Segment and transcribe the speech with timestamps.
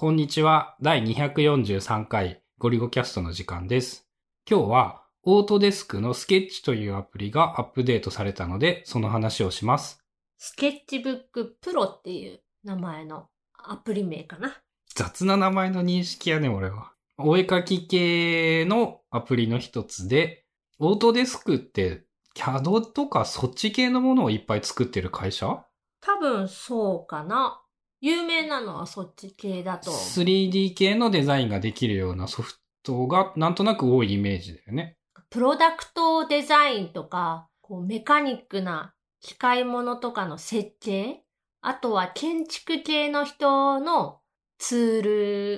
[0.00, 0.76] こんにちは。
[0.80, 4.08] 第243回ゴリゴキャストの時間です。
[4.50, 10.02] 今日はオートデスクのスケッチというアプリがアップデートされたので、その話をします。
[10.38, 14.56] スケッチブックプロっていう名前のアプリ名かな。
[14.94, 16.92] 雑な名前の認識やね、俺は。
[17.18, 20.46] お絵かき系のアプリの一つで、
[20.78, 22.04] オートデスクって
[22.34, 25.62] CAD とかそっち系のものをいっぱい作ってる会社？
[26.00, 27.60] 多分そうかな。
[28.00, 29.90] 有名なのはそっち系だと。
[29.90, 34.96] 3D 系のデザインができるようなソフトがなんとなく多いイメージだよね。
[35.28, 41.22] プロダクトデザインとか、こうメカニックな機械物とかの設計、
[41.60, 44.20] あとは建築系の人の
[44.58, 45.02] ツー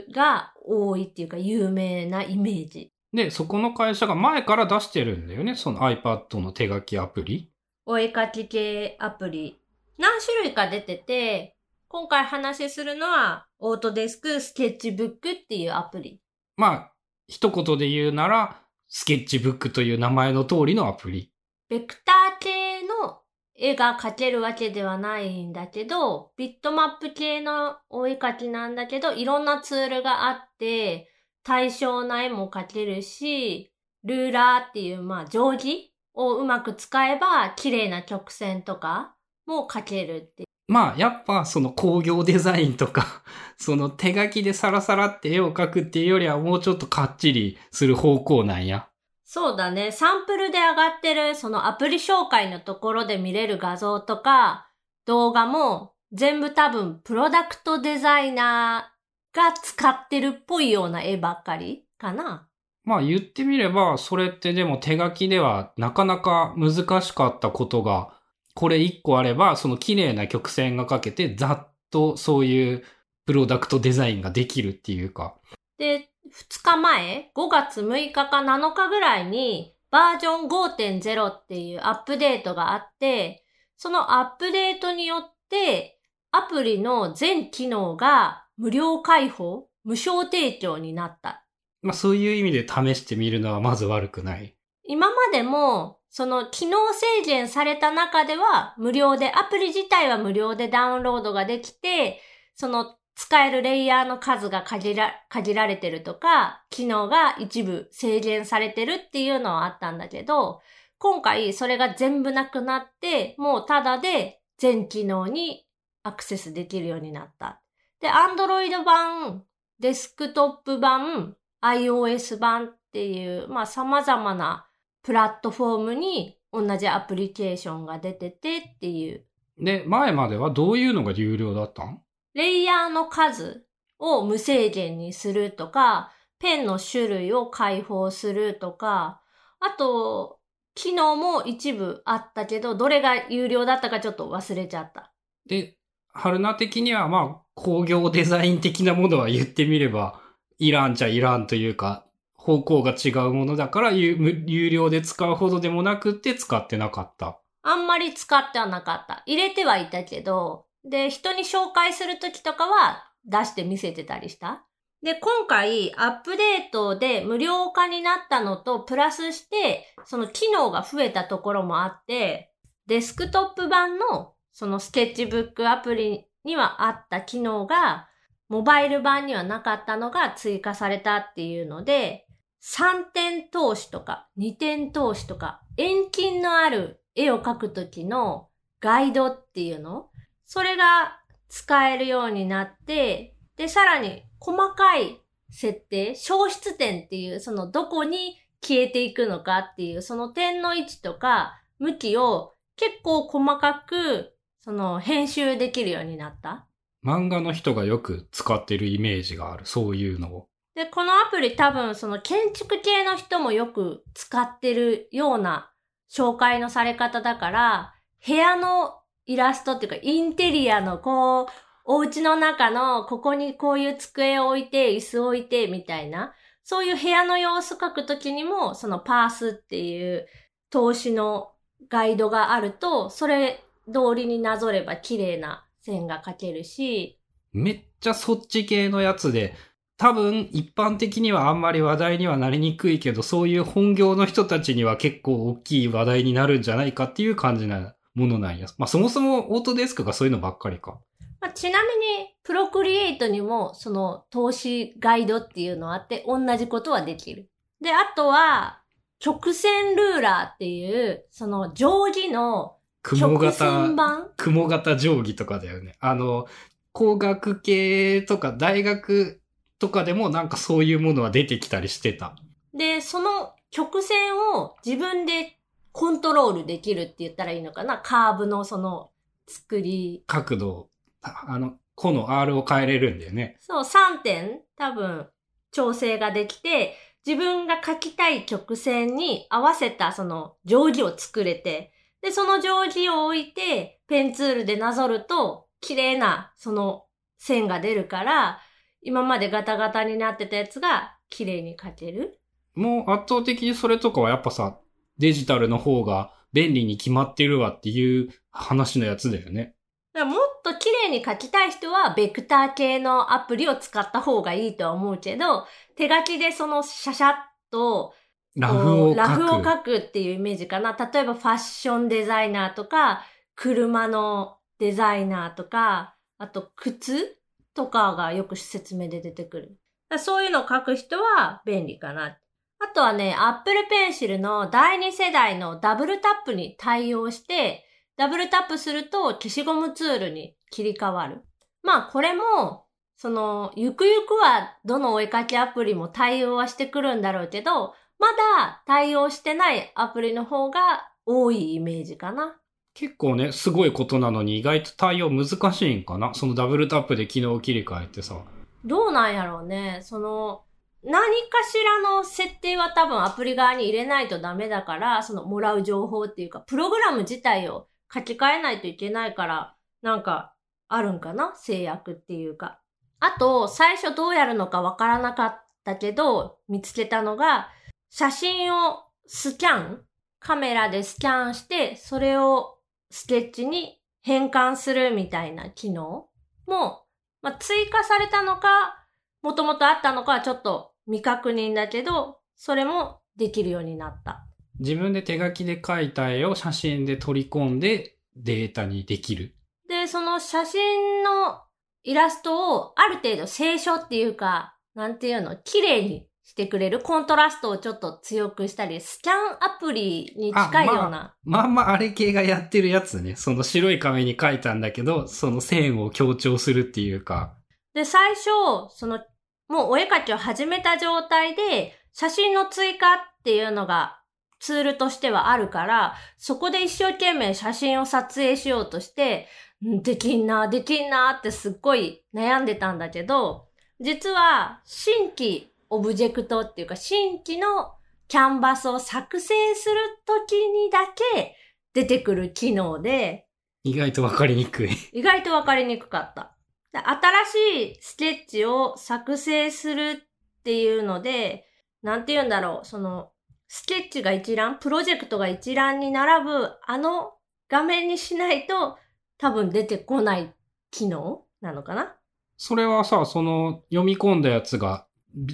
[0.07, 2.93] ルが多いっていうか有名なイメージ。
[3.13, 5.55] で、そこの会社が前から出してるんだよね。
[5.55, 7.51] その iPad の手書きアプリ。
[7.87, 9.61] お絵かき系アプリ。
[9.99, 11.57] 何種類か出てて、
[11.93, 16.23] 今回話しするのは、オートデスクスケッチブックっていうアプリ。
[16.57, 16.93] まあ、
[17.29, 21.31] 一言で言うなら、スケッチブックという名前の通りのアプリ。
[21.69, 23.21] ベクター系の
[23.55, 31.11] 絵が描けるわけではないんだけど、ビットマップ系のお絵描きなんだけど、いろんなツールがあって、
[31.45, 33.71] 対象な絵も描けるし、
[34.03, 40.52] ルーラーっていう、まあ、定規をうまく使えば、綺麗な曲線とかも描けるっていう。
[40.73, 43.23] まあ、やっぱその工業デザインとか、
[43.59, 48.89] その手書きでサラサラって絵を描くっていうよりはもうちょっとかっちりする方向なんや。
[49.23, 49.93] そうだね。
[49.93, 54.71] サンプルで上がってる、そのアプリ紹介のところで見れる画像とか、
[55.05, 62.49] 動画も、全部多分、プロダクトデザイナーが使ってるっぽいような絵ばっかりかな。
[62.85, 68.22] まあ言ってみれば、それってでも手書きではなかなか難しかったことが、
[68.55, 72.85] これ一個あれば、その綺麗な曲線が描けて、ざっとそういう
[73.27, 75.37] プロダクトデザインができるっていうか。
[75.79, 83.45] で、2日前、5月6日か7日ぐらいに、バージョン5.0っていうアップデートがあって、
[83.77, 85.99] そのアップデートによって、
[86.31, 91.45] アプリの全機能が無料開放、無償提供になった。
[91.83, 94.57] まあそういう意味で試してみるのはまず悪くない。
[94.85, 102.21] 今までも、その機能制限された中では無料で、アプリ自体は無料でダウンロードができて、
[102.55, 110.61] その使えるレイヤーの数が限ら限られてるとか、機能が一部制限されてるっていうのはあったんだけど、
[110.99, 115.67] 今回それが全部なくなって、もうただで全機能に
[116.03, 117.63] アクセスできるようになった。
[118.01, 119.45] で、Android 版、
[119.81, 124.67] デスクトップ版、iOS 版っていう、まあ様々な
[125.03, 129.25] プラットフォームに同じアプリケーションが出ててっていう。
[129.59, 132.01] で、前まではどういうのが有料だったん？
[132.35, 133.65] レイヤーの数
[133.99, 139.21] を無制限にするとか、ペンの種類を開放するとか、
[139.61, 140.39] あと、
[140.75, 145.13] 機能も一部あったけど、どれが有料だったかちょっと忘れちゃった。
[145.47, 145.77] で、
[146.15, 150.21] 春菜的にはまあ工業デザイン的なものは言ってみれば、
[150.59, 152.07] いらんちゃいらんというか、
[152.43, 157.41] 方向が違うものだから有有料で使うほどでもなくって使ってなかった。
[157.63, 159.23] あんまり使ってはなかった。
[159.27, 164.67] 入れてはいたけど、で、人に紹介するときとかは出して見せてたりした。
[165.05, 172.53] で、今回アップデートで無料化になったのと、プラスして、その機能が増えたところもあって、
[172.89, 178.09] デスクトップ版のそのスケッチブックアプリにはあった機能が、
[178.49, 182.22] モバイル版にはなかったのが追加されたっていうので、
[182.63, 188.49] 3点投資とか2点投資とか遠近のある絵を描くときの
[188.81, 190.09] ガイドっていうの
[190.47, 191.19] それが
[191.53, 206.67] 使えるようになって、で、さらに細かい設定、消失点っていう、そのどこに消えていくのかっていう、その点の位置とか向きを結構細かく、その編集できるようになった。
[207.05, 209.67] 漫画の人がよく使ってるイメージがある。
[209.67, 210.49] そういうのを。
[210.75, 215.71] で、このアプリ多分その建築系の人もよく使ってるような
[216.11, 217.95] 紹介のされ方だから、
[218.27, 221.47] 部屋のイラストっていうかインテリアのこう、
[221.85, 226.33] お家の中のここにこういう机を置いて、椅子を置いてみたいな、
[226.65, 230.27] そういう部屋の様子描くときにも、そのパースっていう
[230.71, 231.51] 投資の
[231.89, 237.19] ガイドがあると、それ通りになぞれば綺麗な線が描けるし、
[237.53, 239.55] めっちゃそっち系のやつで、
[240.03, 248.67] 多分一般的にはあんまり話題にはなりにくいけど、そういう本業の人たちには結構大きい話題になるんじゃないかっていう感じなものなんや。
[248.79, 250.99] まあそもそもオートデスクがそういうのばっかりか。
[251.41, 257.49] まあ、ちなみに、プロクリエイトにも、その、投資ガイドっていうのあって、同じことはできる。
[257.81, 258.81] で、あとは、
[259.25, 263.89] 直線ルーラーっていう、その、定規の、雲型、
[264.37, 265.97] 雲型定規とかだよね。
[266.01, 266.47] あの、
[266.93, 269.42] 工学系とか大学
[269.83, 272.37] とかでもなんかそういうものは出てきたりしてた。
[272.73, 275.59] で、その曲線を自分で
[275.91, 277.99] コントロールできるって言ったらいいのかな？
[277.99, 279.11] カーブのその
[279.49, 280.23] 作り。
[280.29, 280.89] 角度、
[281.21, 283.57] あの、個の R を変えれるんだよね。
[283.59, 285.27] そう、3点多分
[285.73, 286.95] 調整ができて、
[287.27, 298.61] 自分が書きたい曲線に合わせたその定規を作れて、で、その定規を置いて、ペンツールでなぞると、綺麗なその線が出るから、
[299.03, 302.39] 今までガタガタになってたやつが綺麗に描ける？
[302.75, 304.79] もう圧倒的にそれとかはやっぱさ、
[305.19, 309.75] デジタルの方が便利に決まってるわっていう話のやつだよね。
[310.15, 317.35] もっと綺麗に描きたい人は、ベクター系のアプリを使った方がいいとは思うけど、手書きでそのシャシャッ
[317.71, 318.15] と、
[318.55, 319.17] ラフを書く。
[319.17, 320.93] ラフを書くっていうイメージかな。
[320.93, 327.39] 例えばファッションデザイナーとか、車のデザイナーとか、あと靴？
[327.75, 329.79] とかがよく説明で出てくる。
[330.19, 332.39] そういうのを書く人は便利かな。
[332.79, 337.85] あとはね、Apple Pencil の第2世代のダブルタップに対応して、
[338.17, 341.43] ダブルタップすると消しゴムツールに切り替わる。
[341.83, 342.87] まあこれも、
[343.17, 352.57] その、ゆくゆくはどのお絵かきアプリも対応はしてくるんだろうけど、まだ対応してないアプリの方が多いイメージかな。
[352.95, 356.35] 結構ね、すごいことなのに意外と対応難しいんかな？
[356.35, 358.37] そのダブルタップで機能切り替えてさ。
[358.85, 360.01] どうなんやろうね。
[360.03, 360.65] その、
[361.03, 370.53] 何かしらの設定は多分アプリ側に入れないとダメだから、そのもらう情報っていうか、プログラム自体を書き換えないといけないから、なんか、
[370.89, 371.55] あるんかな？
[371.57, 372.79] 制約っていうか。
[373.21, 377.71] あと、最初どうやるのかわからなかったけど、見つけたのが、
[378.11, 380.03] 写真をスキャン
[380.39, 382.79] カメラでスキャンして、それを
[383.13, 386.29] スケッチに変換するみたいな機能
[386.67, 387.05] も、
[387.43, 389.07] まあ、追加されたのか、
[389.43, 394.47] もともとあったのかはちょっと未確認だけど、それもできるようになった。
[394.79, 399.55] 自分で手書きで描いた絵を写真で取り込んでデータにできる。
[399.91, 401.61] で、その写真の
[402.05, 411.09] イラストをある程度清書っていうか、なんていうの、綺麗にしてくれるコントラストをちょっと強くしたり、スキャンアプリに近いような。
[411.09, 413.37] まあ、まあまああれ系がやってるやつね。
[413.37, 417.55] その白い紙に書いたんだけど、その線を強調するっていうか。
[417.95, 418.45] で、最初、
[418.91, 419.21] その、
[419.69, 424.21] もうお絵描きを始めた状態で、写真の追加っていうのが
[424.63, 429.49] ツールとしてはあるから、そこで一生懸命写真を撮影しようとして、
[429.81, 433.67] できんな、できんなってすっごい悩んでたんだけど、
[434.01, 437.93] 実は新規オブジェクトっていうか、新規の
[438.27, 441.01] キャンバスを作成するときにだ
[441.35, 441.55] け
[441.93, 443.47] 出てくる機能で、
[443.85, 444.91] 意外とわかりにくい。
[445.13, 446.57] 意外とわかりにくかった。
[446.93, 450.23] 新しいスケッチを作成する
[450.59, 451.67] っていうので、
[452.03, 453.31] なんて言うんだろう、その、
[453.69, 457.33] スケッチが一覧、プロジェクトが一覧に並ぶ、あの
[457.69, 458.99] 画面にしないと
[459.39, 460.55] 多分出てこない
[460.91, 462.15] 機能なのかな？
[462.57, 465.07] それはさ、その読み込んだやつが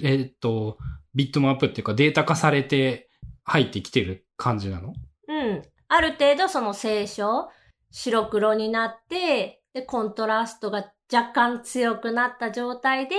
[0.03, 0.77] えー、っと、
[1.15, 3.09] ビットマップっていうかデータ化されて
[3.43, 4.93] 入ってきてる感じなの？
[5.27, 5.63] うん。
[5.87, 7.49] ある程度その清書、
[7.91, 13.15] 白黒になって、で、コントラストが若干強くなった状態で、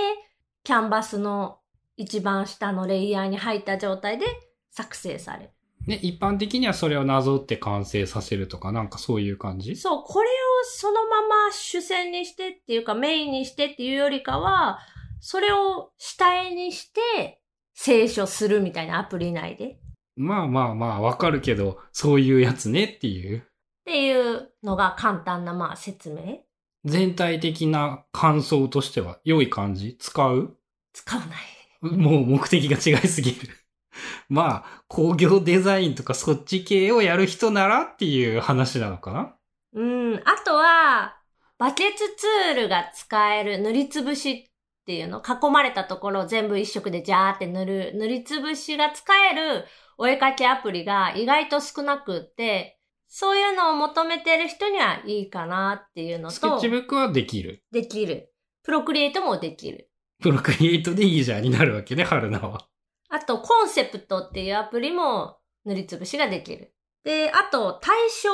[0.63, 1.59] キャンバスの
[1.97, 4.25] 一番下のレイヤーに入った状態で
[4.69, 5.49] 作成される。
[5.87, 9.75] ね、一般的にはそれをなぞって完成させるとか、なんかそういう感じ？
[9.75, 10.31] そう、これを
[10.63, 14.79] そのまま主戦にしてっていうかメインにしてっていうよりかは、
[15.21, 17.41] それを下絵にして、
[17.73, 19.77] 清書するみたいなアプリ内で。
[20.17, 23.39] まあまあまあ、わかるけど、そういうやつねっていう。
[23.39, 23.43] っ
[23.85, 26.39] ていうのが簡単なまあ説明。
[26.83, 29.95] 全体的な感想としては良い感じ？
[29.99, 30.57] 使う？
[30.93, 31.95] 使わない。
[31.95, 33.49] もう目的が違いすぎる
[34.29, 39.35] まあ、工業デザインとかそっち系をやる人ならっていう話なのかな？
[39.73, 40.15] うん。
[40.25, 41.17] あとは、
[41.57, 44.50] バケツツールが使える塗りつぶし
[44.81, 49.65] っていうの、囲まれたところを全部一色でジャーって塗る、塗りつぶしが使える
[49.97, 56.35] お絵かきアプリが意外と少なくって、そういうのを求めてる人にはいいかなっていうのと。
[56.35, 57.63] スケッチブックはできる。
[57.71, 58.33] できる。
[58.63, 59.91] プロクリエイトもできる。
[60.21, 62.67] プロクリエイトでいいじゃんになるわけね、春菜は。
[63.09, 66.73] あと、コンセプトっていうアプリも塗りつぶしができる。
[67.03, 68.29] で、あと、対象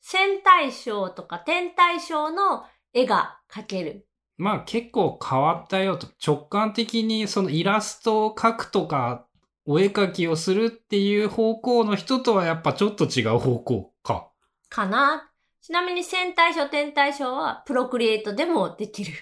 [0.00, 4.08] 線対称とか点対称の絵が描ける。
[4.38, 6.06] まあ結構変わったよと。
[6.24, 9.26] 直感的にそのイラストを描くとか、
[9.66, 14.30] お絵描きをするっていう方向の人とはやっぱちょっと違う方向か。
[14.70, 15.30] かな。
[15.60, 19.12] ちなみに線対称、点対称はプロクリエイトでもできる。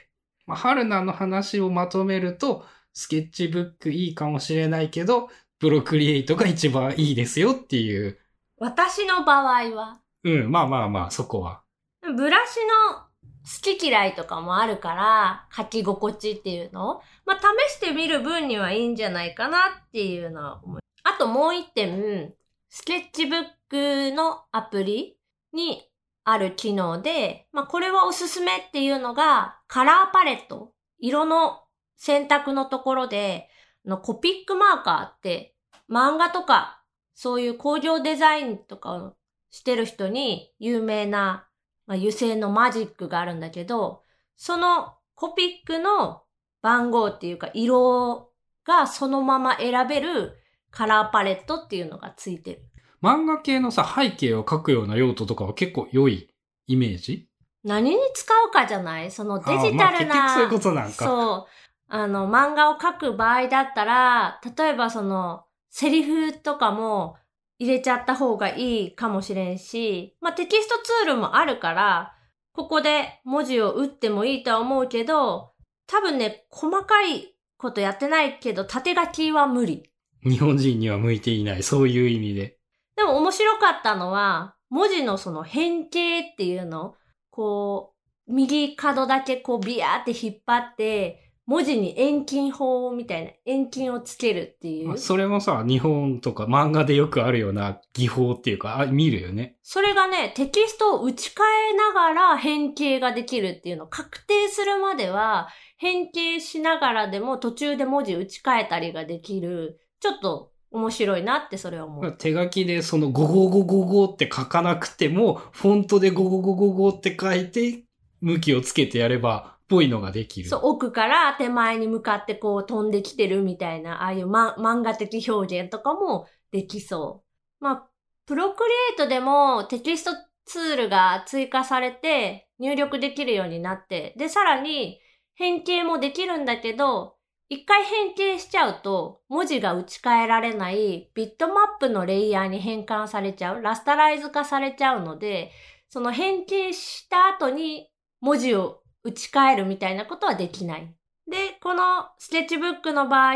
[0.47, 8.19] まあ、春菜の話をまとめると、スケッチブックいいかもしれないけど、プロクリエイトが一番いいですよっていう。
[8.59, 10.01] 私の場合は。
[10.23, 11.63] うん、まあまあまあ、そこは。
[12.03, 12.61] ブラシ
[12.93, 13.06] の
[13.47, 17.01] 好き嫌いとかもあるから、書き心地っていうの？
[17.25, 20.81] まあ、試してみる分にはいいんじゃないかなっていうのは思う。
[21.05, 22.35] あともう一点、
[22.69, 25.17] スケッチブックのアプリ
[25.53, 25.89] に
[26.25, 30.73] ある機能で、まあ、これはおすすめっていうのが、カラーパレット。
[30.99, 31.61] 色の
[31.97, 33.49] 選択のところで、
[33.85, 35.55] のコピックマーカーって、
[35.89, 36.83] 漫画とか、
[37.15, 39.15] そういう工場デザインとかを
[39.51, 41.47] してる人に有名な、
[41.87, 44.03] まあ、油性のマジックがあるんだけど、
[44.37, 46.23] そのコピックの
[46.63, 48.31] 番号っていうか色
[48.67, 50.37] がそのまま選べる
[50.71, 52.63] カラーパレットっていうのがついてる。
[53.03, 56.29] 漫画系のさ、背景を描くような用途とかは結構良い
[56.67, 57.29] イメージ？
[57.63, 59.11] 何に使うかじゃない？
[59.11, 60.15] そのデジタルな。
[60.15, 61.05] まあ、そういうことなんか。
[61.05, 61.53] そう。
[61.89, 67.17] あの、漫画を描く場合だったら、例えばその、セリフとかも
[67.59, 72.15] 入れちゃった方がいいかもしれんし、まあ、テキストツールもあるから、
[72.53, 75.53] ここで文字を打ってもいいとは思うけど、
[75.87, 79.91] 多分ね、細かいことやってないけど、縦書きは無理。
[80.23, 82.59] 日本人には向いていない、そういう意味で。
[82.97, 86.95] でも面白かったのは、文字のその変形っていうの、
[87.31, 87.95] こ
[88.27, 94.99] う、右角だけこうビヤーって引っ張って、文字に遠近法みたいな、遠近をつけるっていう。
[94.99, 99.57] それもさ、日本とか漫画でよくあるような技法っていうか、あ見るよね。
[99.63, 105.49] それがね、テキストを打ち替えながら変形ができるっていうのを確定するまでは、
[105.79, 112.13] 変形しながらでも途中で文字打ち替えたりができる、ちょっと面白いなってそれは思う。
[112.13, 117.85] 手書きでそのゴゴゴゴゴって書かなくても、フォントでゴゴゴゴゴって書いて、
[118.21, 120.49] 向きをつけてやれば、ぽいのができる。
[120.49, 127.25] そう、奥から手前に向かってこう飛んできてるみたいな、ああいう、ま、漫画的表現とかもできそ
[127.61, 127.65] う。
[127.65, 127.89] まあ、
[128.27, 130.11] プロクリエイトでもテキスト
[130.45, 135.01] ツールが追加されて入力できるようになって、で、さらに
[135.35, 137.17] 変形もできるんだけど、
[137.49, 145.53] 一回変形しちゃうと、文字が打ち替えられないビットマップのレイヤーに変換されちゃう、ラスタライズ化されちゃうので、
[145.89, 147.89] その変形した後に
[148.21, 150.93] 文字を打ち替えるみたいなことはできない。
[151.31, 153.35] で、このスケッチブックの場合、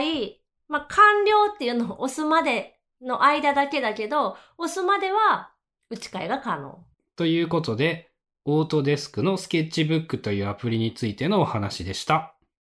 [0.69, 5.53] まあ、完了っていうのを押すまでの間だけだけど、押すまでは
[5.89, 6.85] 打ち替えが可能。
[7.15, 8.11] ということで、
[8.45, 12.35] オートデスクのスケッチブックというアプリについてのお話でした。